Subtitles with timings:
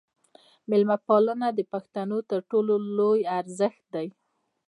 [0.69, 4.07] میلمه پالنه د پښتنو تر ټولو لوی ارزښت دی.